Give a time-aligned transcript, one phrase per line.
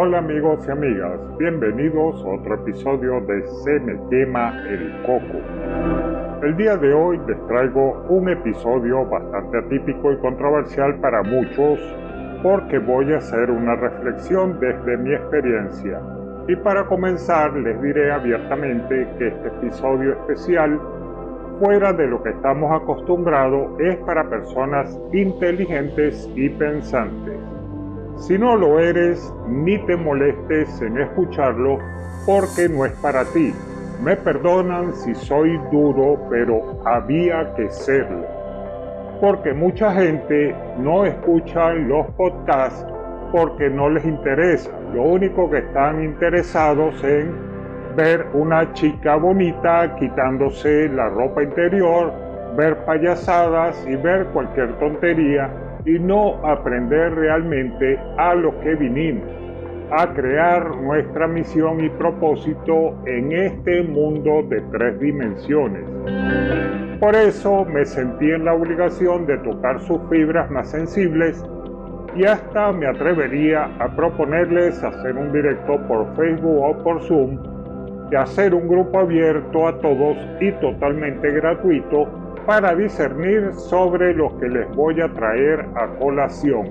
[0.00, 5.40] Hola amigos y amigas, bienvenidos a otro episodio de Se me quema el coco.
[6.40, 11.80] El día de hoy les traigo un episodio bastante atípico y controversial para muchos
[12.44, 16.00] porque voy a hacer una reflexión desde mi experiencia.
[16.46, 20.80] Y para comenzar les diré abiertamente que este episodio especial,
[21.58, 27.57] fuera de lo que estamos acostumbrados, es para personas inteligentes y pensantes.
[28.18, 31.78] Si no lo eres, ni te molestes en escucharlo
[32.26, 33.54] porque no es para ti.
[34.02, 38.26] Me perdonan si soy duro, pero había que serlo.
[39.20, 42.84] Porque mucha gente no escucha los podcasts
[43.32, 44.70] porque no les interesa.
[44.92, 47.32] Lo único que están interesados en
[47.96, 52.12] ver una chica bonita quitándose la ropa interior,
[52.56, 55.50] ver payasadas y ver cualquier tontería
[55.88, 59.24] y no aprender realmente a lo que vinimos,
[59.90, 65.84] a crear nuestra misión y propósito en este mundo de tres dimensiones.
[67.00, 71.42] Por eso me sentí en la obligación de tocar sus fibras más sensibles
[72.14, 77.38] y hasta me atrevería a proponerles hacer un directo por Facebook o por Zoom
[78.10, 84.48] y hacer un grupo abierto a todos y totalmente gratuito para discernir sobre lo que
[84.48, 86.66] les voy a traer a colación.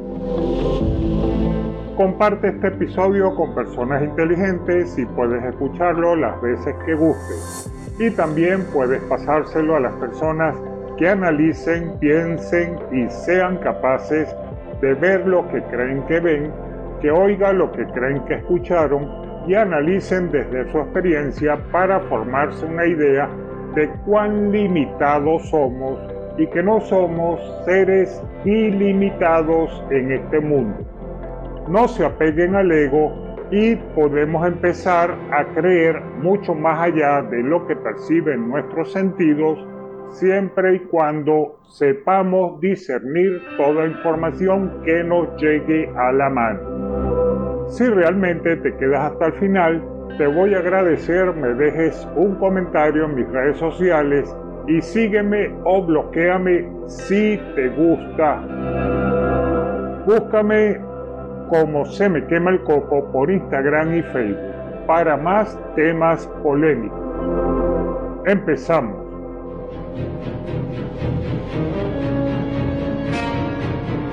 [1.95, 7.71] Comparte este episodio con personas inteligentes y puedes escucharlo las veces que gustes.
[7.99, 10.55] Y también puedes pasárselo a las personas
[10.97, 14.35] que analicen, piensen y sean capaces
[14.81, 16.51] de ver lo que creen que ven,
[17.03, 19.07] que oigan lo que creen que escucharon
[19.47, 23.29] y analicen desde su experiencia para formarse una idea
[23.75, 25.99] de cuán limitados somos
[26.37, 30.77] y que no somos seres ilimitados en este mundo.
[31.69, 33.11] No se apeguen al ego
[33.51, 39.57] y podemos empezar a creer mucho más allá de lo que perciben nuestros sentidos
[40.11, 47.67] siempre y cuando sepamos discernir toda información que nos llegue a la mano.
[47.69, 53.05] Si realmente te quedas hasta el final, te voy a agradecer me dejes un comentario
[53.05, 54.35] en mis redes sociales
[54.67, 58.41] y sígueme o bloqueame si te gusta.
[60.05, 60.79] Búscame
[61.49, 64.37] como se me quema el coco por Instagram y Facebook
[64.85, 66.99] para más temas polémicos.
[68.25, 68.97] Empezamos.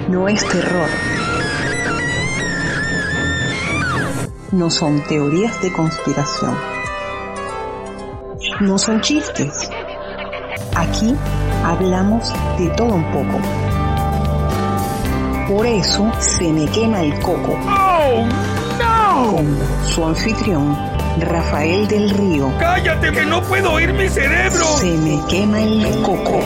[0.08, 1.23] No es terror
[4.54, 6.56] no son teorías de conspiración.
[8.60, 9.68] No son chistes.
[10.76, 11.14] Aquí
[11.64, 13.40] hablamos de todo un poco.
[15.48, 17.58] Por eso se me quema el coco.
[17.66, 18.24] ¡Oh,
[18.78, 19.36] no!
[19.36, 20.76] Con su anfitrión,
[21.18, 22.52] Rafael del Río.
[22.58, 24.64] ¡Cállate que no puedo oír mi cerebro!
[24.78, 26.40] Se me quema el coco.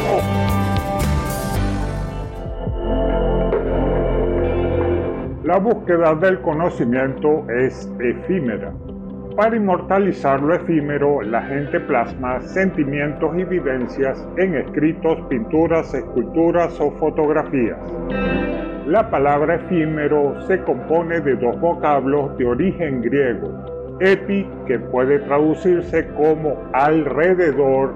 [5.59, 8.73] La búsqueda del conocimiento es efímera.
[9.35, 16.93] Para inmortalizar lo efímero, la gente plasma sentimientos y vivencias en escritos, pinturas, esculturas o
[16.93, 17.77] fotografías.
[18.87, 26.07] La palabra efímero se compone de dos vocablos de origen griego, epi, que puede traducirse
[26.17, 27.95] como alrededor,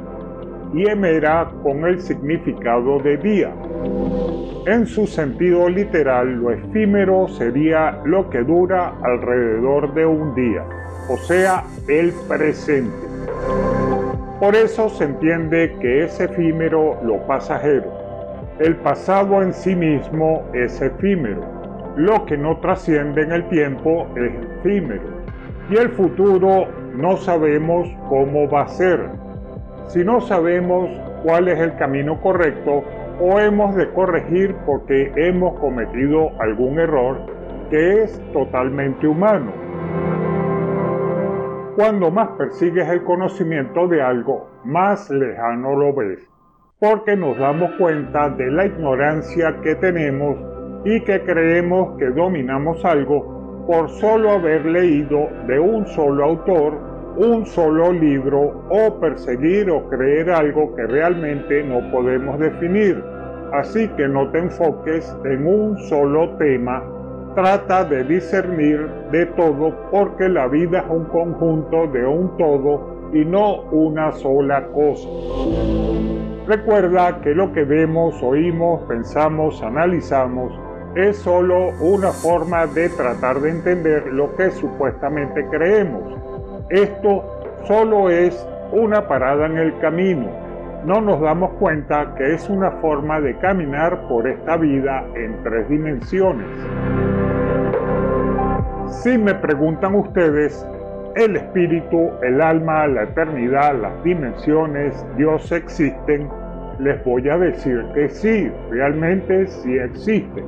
[0.74, 3.52] y emera con el significado de día.
[4.64, 10.64] En su sentido literal, lo efímero sería lo que dura alrededor de un día,
[11.08, 12.94] o sea, el presente.
[14.38, 17.92] Por eso se entiende que es efímero lo pasajero.
[18.60, 21.42] El pasado en sí mismo es efímero.
[21.96, 25.02] Lo que no trasciende en el tiempo es efímero.
[25.70, 29.08] Y el futuro no sabemos cómo va a ser.
[29.88, 30.88] Si no sabemos
[31.24, 32.84] cuál es el camino correcto,
[33.24, 37.18] o hemos de corregir porque hemos cometido algún error
[37.70, 39.52] que es totalmente humano.
[41.76, 46.28] Cuando más persigues el conocimiento de algo, más lejano lo ves,
[46.80, 50.36] porque nos damos cuenta de la ignorancia que tenemos
[50.84, 57.44] y que creemos que dominamos algo por solo haber leído de un solo autor un
[57.44, 63.02] solo libro o perseguir o creer algo que realmente no podemos definir.
[63.52, 66.82] Así que no te enfoques en un solo tema,
[67.34, 73.24] trata de discernir de todo porque la vida es un conjunto de un todo y
[73.24, 75.08] no una sola cosa.
[76.46, 80.52] Recuerda que lo que vemos, oímos, pensamos, analizamos
[80.94, 86.18] es solo una forma de tratar de entender lo que supuestamente creemos.
[86.68, 87.24] Esto
[87.64, 90.41] solo es una parada en el camino.
[90.84, 95.68] No nos damos cuenta que es una forma de caminar por esta vida en tres
[95.68, 96.48] dimensiones.
[98.88, 100.66] Si me preguntan ustedes,
[101.14, 106.28] el espíritu, el alma, la eternidad, las dimensiones, Dios existen,
[106.80, 110.44] les voy a decir que sí, realmente sí existen.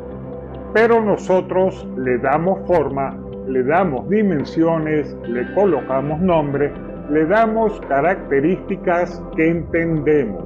[0.72, 3.16] Pero nosotros le damos forma,
[3.46, 6.72] le damos dimensiones, le colocamos nombre,
[7.10, 10.44] le damos características que entendemos.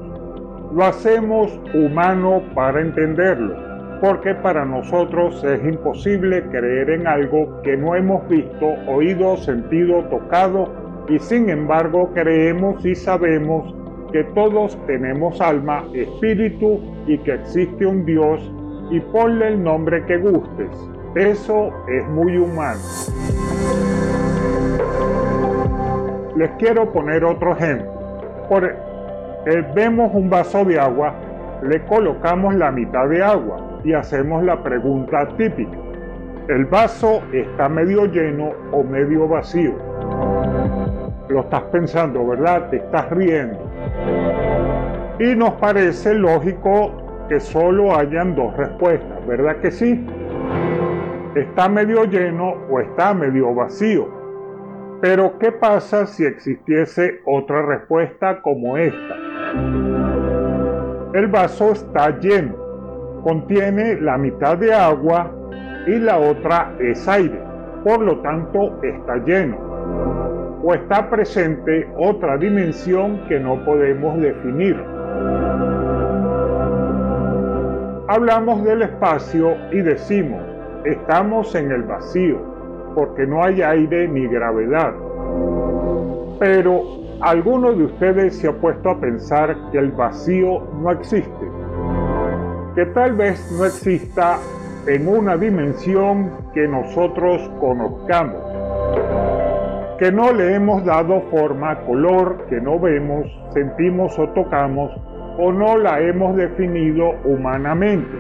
[0.75, 3.69] Lo hacemos humano para entenderlo
[4.01, 10.69] porque para nosotros es imposible creer en algo que no hemos visto, oído, sentido, tocado,
[11.09, 13.75] y sin embargo creemos y sabemos
[14.13, 18.41] que todos tenemos alma, espíritu y que existe un Dios
[18.91, 20.71] y ponle el nombre que gustes.
[21.15, 22.81] Eso es muy humano.
[26.39, 27.91] Les quiero poner otro ejemplo.
[28.49, 31.13] Por, eh, vemos un vaso de agua,
[31.65, 35.77] le colocamos la mitad de agua y hacemos la pregunta típica.
[36.47, 39.73] ¿El vaso está medio lleno o medio vacío?
[41.29, 42.71] Lo estás pensando, ¿verdad?
[42.71, 43.59] Te estás riendo.
[45.19, 50.07] Y nos parece lógico que solo hayan dos respuestas, ¿verdad que sí?
[51.35, 54.18] ¿Está medio lleno o está medio vacío?
[55.01, 59.15] Pero ¿qué pasa si existiese otra respuesta como esta?
[61.15, 62.69] El vaso está lleno
[63.23, 65.31] contiene la mitad de agua
[65.87, 67.39] y la otra es aire,
[67.85, 69.57] por lo tanto está lleno.
[70.63, 74.77] O está presente otra dimensión que no podemos definir.
[78.09, 80.43] Hablamos del espacio y decimos,
[80.85, 82.58] estamos en el vacío,
[82.99, 84.93] porque no hay aire ni gravedad.
[86.41, 86.83] Pero,
[87.21, 91.47] ¿alguno de ustedes se ha puesto a pensar que el vacío no existe?
[92.75, 94.39] que tal vez no exista
[94.87, 98.41] en una dimensión que nosotros conozcamos,
[99.99, 104.93] que no le hemos dado forma, color, que no vemos, sentimos o tocamos,
[105.39, 108.17] o no la hemos definido humanamente,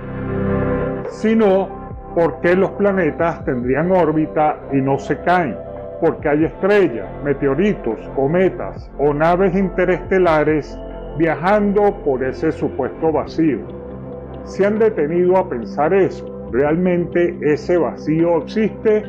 [1.08, 1.77] sino
[2.14, 5.56] porque los planetas tendrían órbita y no se caen,
[6.00, 10.78] porque hay estrellas, meteoritos, cometas o naves interestelares
[11.18, 13.78] viajando por ese supuesto vacío
[14.48, 16.26] se han detenido a pensar eso.
[16.50, 19.04] ¿Realmente ese vacío existe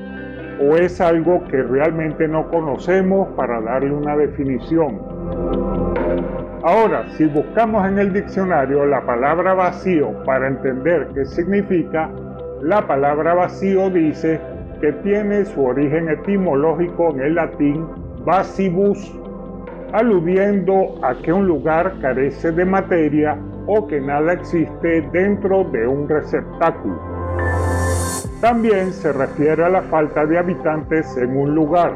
[0.61, 4.99] o es algo que realmente no conocemos para darle una definición?
[6.61, 12.09] Ahora, si buscamos en el diccionario la palabra vacío para entender qué significa,
[12.61, 14.39] la palabra vacío dice
[14.81, 17.85] que tiene su origen etimológico en el latín
[18.25, 19.17] vacibus,
[19.93, 26.07] aludiendo a que un lugar carece de materia o que nada existe dentro de un
[26.07, 26.99] receptáculo.
[28.41, 31.93] También se refiere a la falta de habitantes en un lugar.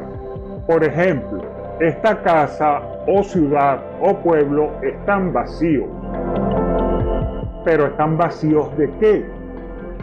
[0.68, 1.42] Por ejemplo,
[1.80, 5.88] esta casa o ciudad o pueblo están vacíos.
[7.65, 9.43] Pero están vacíos de qué?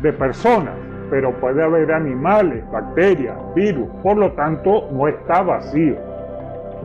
[0.03, 0.75] De personas.
[1.11, 3.89] Pero puede haber animales, bacterias, virus.
[4.03, 5.97] Por lo tanto, no está vacío.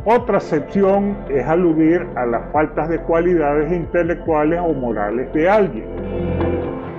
[0.03, 5.85] Otra excepción es aludir a las faltas de cualidades intelectuales o morales de alguien.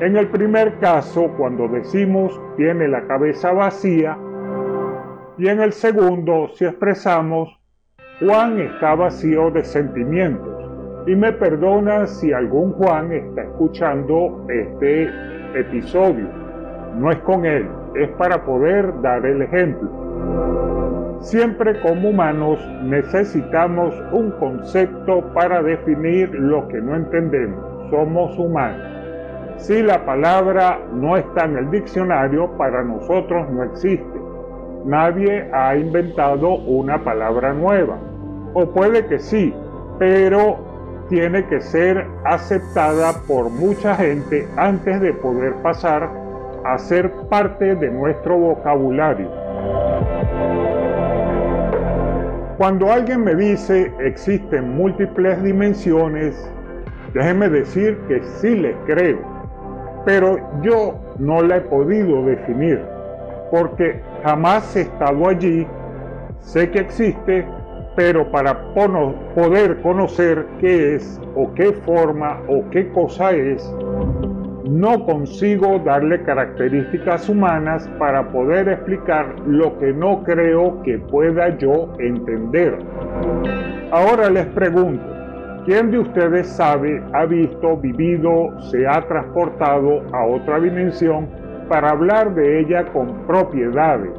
[0.00, 4.18] En el primer caso, cuando decimos tiene la cabeza vacía,
[5.38, 7.56] y en el segundo, si expresamos
[8.20, 10.64] Juan está vacío de sentimientos.
[11.06, 15.08] Y me perdona si algún Juan está escuchando este
[15.56, 16.26] episodio.
[16.96, 21.18] No es con él, es para poder dar el ejemplo.
[21.20, 27.90] Siempre como humanos necesitamos un concepto para definir lo que no entendemos.
[27.90, 28.96] Somos humanos.
[29.56, 34.20] Si la palabra no está en el diccionario, para nosotros no existe.
[34.84, 37.96] Nadie ha inventado una palabra nueva.
[38.54, 39.52] O puede que sí,
[39.98, 40.58] pero
[41.08, 46.10] tiene que ser aceptada por mucha gente antes de poder pasar
[46.64, 49.30] a ser parte de nuestro vocabulario.
[52.58, 56.50] Cuando alguien me dice existen múltiples dimensiones,
[57.12, 59.18] déjeme decir que sí les creo,
[60.04, 62.80] pero yo no la he podido definir,
[63.50, 65.66] porque jamás he estado allí,
[66.40, 67.46] sé que existe,
[67.96, 73.66] pero para poder conocer qué es o qué forma o qué cosa es,
[74.68, 81.94] no consigo darle características humanas para poder explicar lo que no creo que pueda yo
[81.98, 82.78] entender.
[83.90, 85.04] Ahora les pregunto,
[85.64, 91.28] ¿quién de ustedes sabe, ha visto, vivido, se ha transportado a otra dimensión
[91.68, 94.10] para hablar de ella con propiedades,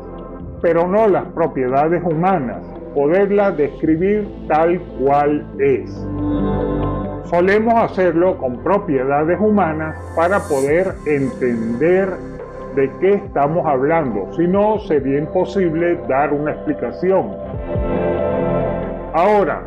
[0.61, 5.87] pero no las propiedades humanas, poderla describir tal cual es?
[7.29, 12.09] Solemos hacerlo con propiedades humanas para poder entender
[12.75, 17.35] de qué estamos hablando, si no sería imposible dar una explicación.
[19.13, 19.61] Ahora,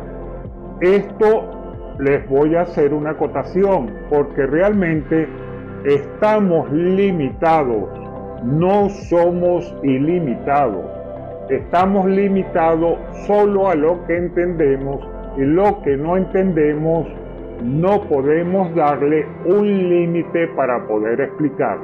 [0.81, 5.29] esto les voy a hacer una acotación porque realmente
[5.85, 7.89] estamos limitados,
[8.43, 11.00] no somos ilimitados.
[11.51, 15.05] Estamos limitados solo a lo que entendemos
[15.35, 17.05] y lo que no entendemos
[17.61, 21.77] no podemos darle un límite para poder explicar.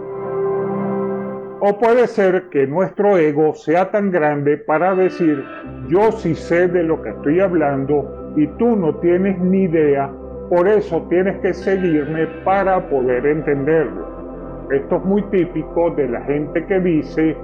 [1.60, 5.44] O puede ser que nuestro ego sea tan grande para decir,
[5.90, 10.10] yo sí sé de lo que estoy hablando y tú no tienes ni idea,
[10.50, 14.68] por eso tienes que seguirme para poder entenderlo.
[14.72, 17.36] Esto es muy típico de la gente que dice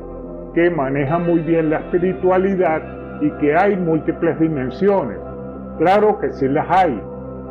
[0.54, 2.82] que maneja muy bien la espiritualidad
[3.22, 5.18] y que hay múltiples dimensiones.
[5.78, 7.02] Claro que sí las hay,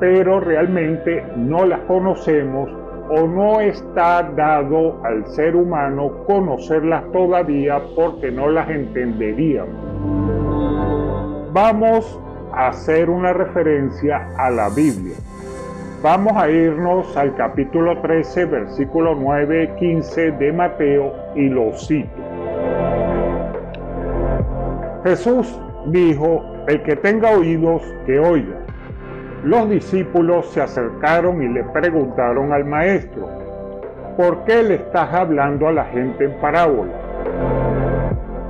[0.01, 2.71] pero realmente no las conocemos
[3.09, 9.75] o no está dado al ser humano conocerlas todavía porque no las entenderíamos.
[11.53, 12.19] Vamos
[12.53, 15.17] a hacer una referencia a la Biblia.
[16.03, 22.32] Vamos a irnos al capítulo 13, versículo 9, 15 de Mateo y lo cito.
[25.05, 28.57] Jesús dijo, el que tenga oídos, que oiga.
[29.43, 33.29] Los discípulos se acercaron y le preguntaron al maestro,
[34.17, 36.93] ¿por qué le estás hablando a la gente en parábola?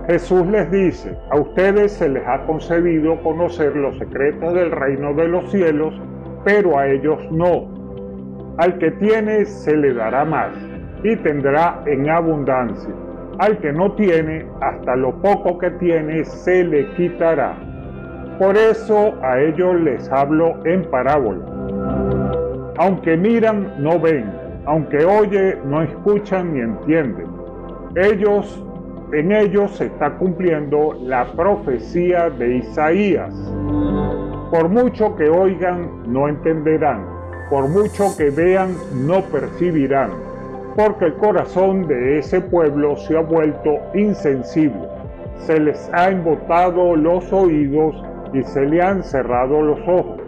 [0.08, 5.28] Jesús les dice, a ustedes se les ha concedido conocer los secretos del reino de
[5.28, 5.94] los cielos,
[6.44, 7.68] pero a ellos no.
[8.58, 10.52] Al que tiene se le dará más
[11.02, 12.92] y tendrá en abundancia.
[13.42, 17.56] Al que no tiene, hasta lo poco que tiene se le quitará.
[18.38, 21.44] Por eso a ellos les hablo en parábola.
[22.78, 24.32] Aunque miran, no ven.
[24.64, 27.26] Aunque oye, no escuchan ni entienden.
[27.96, 28.64] Ellos,
[29.12, 33.34] en ellos se está cumpliendo la profecía de Isaías.
[34.52, 37.04] Por mucho que oigan, no entenderán.
[37.50, 40.31] Por mucho que vean, no percibirán.
[40.76, 44.88] Porque el corazón de ese pueblo se ha vuelto insensible.
[45.36, 48.02] Se les ha embotado los oídos
[48.32, 50.20] y se le han cerrado los ojos.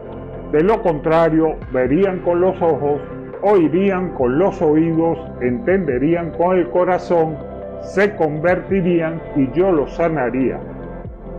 [0.52, 3.00] De lo contrario, verían con los ojos,
[3.42, 7.36] oirían con los oídos, entenderían con el corazón,
[7.80, 10.60] se convertirían y yo los sanaría.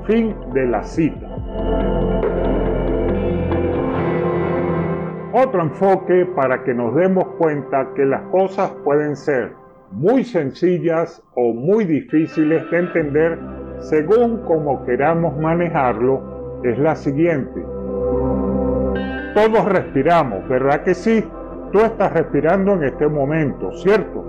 [0.05, 1.24] Fin de la cita.
[5.37, 9.51] Otro enfoque para que nos demos cuenta que las cosas pueden ser
[9.91, 13.37] muy sencillas o muy difíciles de entender
[13.79, 17.61] según como queramos manejarlo es la siguiente.
[19.33, 21.21] Todos respiramos, ¿verdad que sí?
[21.73, 24.23] Tú estás respirando en este momento, ¿cierto?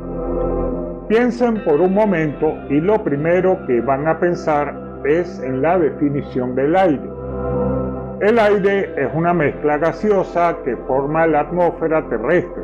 [1.09, 6.57] Piensen por un momento y lo primero que van a pensar es en la definición
[6.57, 7.16] del aire.
[8.21, 12.63] El aire es una mezcla gaseosa que forma la atmósfera terrestre.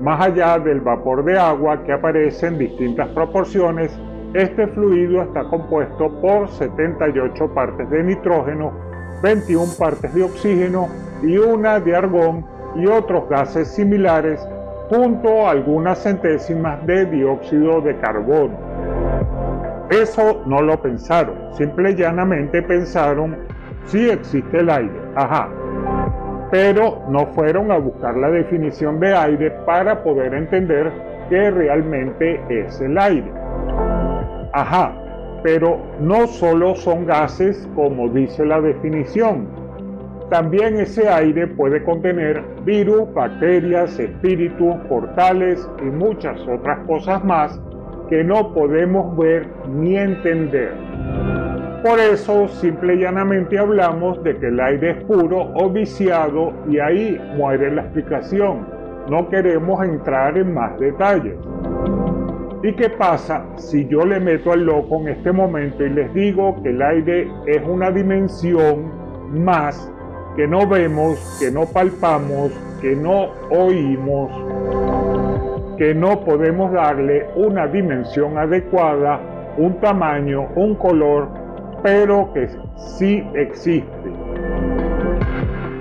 [0.00, 3.96] Más allá del vapor de agua que aparece en distintas proporciones,
[4.34, 8.72] este fluido está compuesto por 78 partes de nitrógeno
[9.22, 10.88] 21 partes de oxígeno
[11.22, 14.40] y una de argón y otros gases similares
[14.88, 18.56] junto a algunas centésimas de dióxido de carbono.
[19.90, 23.36] Eso no lo pensaron, simple y llanamente pensaron
[23.88, 25.48] si existe el aire, ajá.
[26.50, 30.90] Pero no fueron a buscar la definición de aire para poder entender
[31.28, 33.30] qué realmente es el aire.
[34.52, 34.94] Ajá,
[35.42, 39.46] pero no solo son gases como dice la definición.
[40.30, 47.58] También ese aire puede contener virus, bacterias, espíritus, portales y muchas otras cosas más
[48.10, 50.72] que no podemos ver ni entender.
[51.82, 56.78] Por eso simple y llanamente hablamos de que el aire es puro o viciado y
[56.78, 58.66] ahí muere la explicación.
[59.08, 61.36] No queremos entrar en más detalles.
[62.62, 66.60] ¿Y qué pasa si yo le meto al loco en este momento y les digo
[66.62, 68.90] que el aire es una dimensión
[69.30, 69.90] más
[70.36, 74.30] que no vemos, que no palpamos, que no oímos?
[75.78, 79.20] que no podemos darle una dimensión adecuada,
[79.56, 81.28] un tamaño, un color,
[81.82, 83.88] pero que sí existe.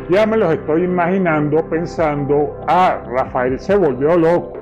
[0.09, 4.53] Ya me los estoy imaginando pensando, ah, Rafael se volvió loco.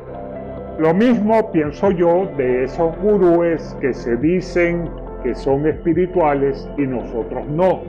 [0.79, 4.89] Lo mismo pienso yo de esos gurúes que se dicen
[5.23, 7.81] que son espirituales y nosotros no.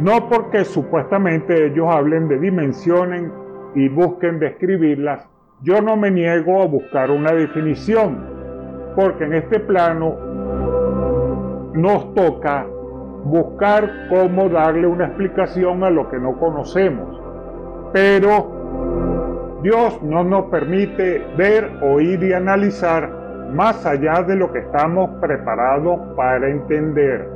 [0.00, 3.30] No porque supuestamente ellos hablen de dimensiones
[3.74, 5.28] y busquen describirlas,
[5.62, 8.24] yo no me niego a buscar una definición,
[8.96, 10.29] porque en este plano
[11.74, 12.66] nos toca
[13.24, 17.20] buscar cómo darle una explicación a lo que no conocemos.
[17.92, 23.10] Pero Dios no nos permite ver, oír y analizar
[23.52, 27.28] más allá de lo que estamos preparados para entender.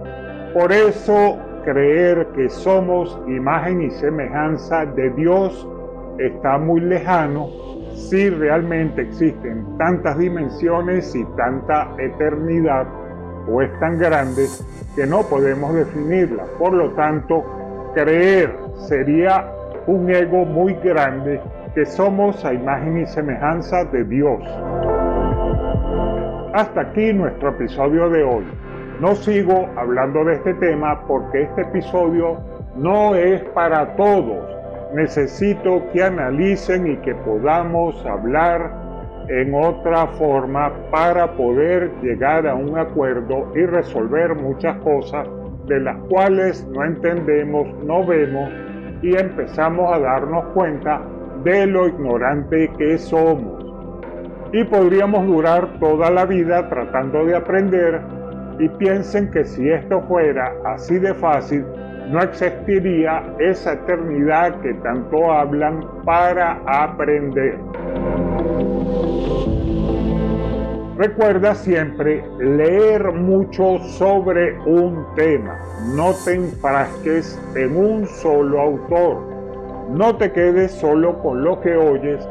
[0.55, 5.69] Por eso creer que somos imagen y semejanza de Dios
[6.19, 7.49] está muy lejano
[7.95, 12.87] si realmente existen tantas dimensiones y tanta eternidad
[13.49, 14.47] o es tan grande
[14.97, 16.45] que no podemos definirla.
[16.59, 17.45] Por lo tanto,
[17.95, 18.55] creer
[18.89, 19.51] sería
[19.87, 21.41] un ego muy grande
[21.75, 24.41] que somos a imagen y semejanza de Dios.
[26.55, 28.45] Hasta aquí nuestro episodio de hoy.
[29.01, 32.39] No sigo hablando de este tema porque este episodio
[32.77, 34.49] no es para todos.
[34.95, 38.84] Necesito que analicen y que podamos hablar
[39.28, 45.26] en otra forma para poder llegar a un acuerdo y resolver muchas cosas
[45.66, 48.50] de las cuales no entendemos, no vemos
[49.02, 51.00] y empezamos a darnos cuenta
[51.43, 53.64] de lo ignorante que somos
[54.52, 58.00] y podríamos durar toda la vida tratando de aprender
[58.61, 61.64] y piensen que si esto fuera así de fácil,
[62.09, 67.59] no existiría esa eternidad que tanto hablan para aprender.
[70.97, 75.59] Recuerda siempre leer mucho sobre un tema.
[75.97, 79.21] No te enfrasques en un solo autor.
[79.90, 82.25] No te quedes solo con lo que oyes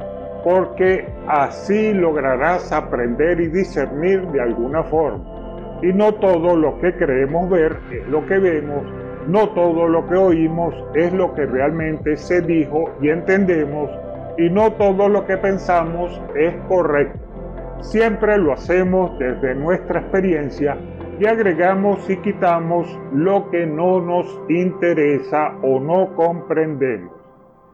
[0.44, 5.80] porque así lograrás aprender y discernir de alguna forma.
[5.82, 8.84] Y no todo lo que creemos ver es lo que vemos,
[9.28, 13.90] no todo lo que oímos es lo que realmente se dijo y entendemos,
[14.38, 17.23] y no todo lo que pensamos es correcto.
[17.84, 20.78] Siempre lo hacemos desde nuestra experiencia
[21.20, 27.12] y agregamos y quitamos lo que no nos interesa o no comprendemos.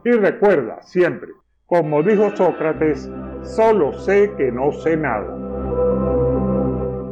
[0.03, 1.29] Y recuerda siempre,
[1.67, 3.09] como dijo Sócrates,
[3.43, 5.37] solo sé que no sé nada.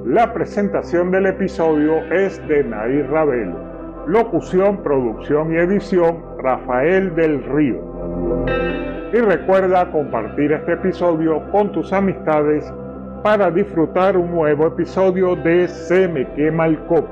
[0.05, 4.07] La presentación del episodio es de Nair Ravelo.
[4.07, 7.79] Locución, producción y edición, Rafael del Río.
[9.13, 12.73] Y recuerda compartir este episodio con tus amistades
[13.27, 17.11] para disfrutar un nuevo episodio de Se me quema el coco.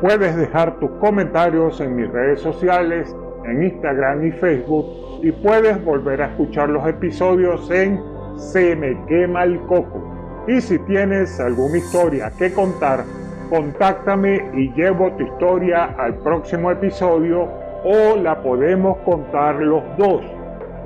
[0.00, 3.12] Puedes dejar tus comentarios en mis redes sociales
[3.44, 4.86] en Instagram y Facebook
[5.20, 8.00] y puedes volver a escuchar los episodios en
[8.36, 10.44] Se me quema el coco.
[10.46, 13.02] Y si tienes alguna historia que contar,
[13.50, 17.48] contáctame y llevo tu historia al próximo episodio
[17.82, 20.22] o la podemos contar los dos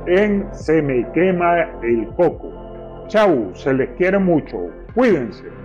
[0.06, 2.55] en Se me quema el coco.
[3.08, 4.70] Chau, se les quiere mucho.
[4.94, 5.55] Cuídense.